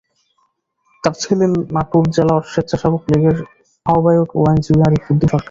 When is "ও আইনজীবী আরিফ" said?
4.35-5.03